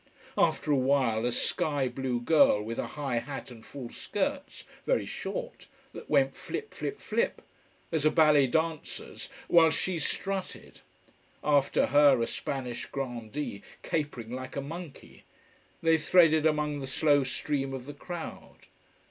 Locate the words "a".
0.71-0.75, 1.27-1.31, 2.79-2.87, 8.03-8.09, 12.19-12.25, 14.55-14.59